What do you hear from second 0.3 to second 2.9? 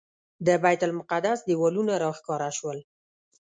د بیت المقدس دیوالونه راښکاره شول.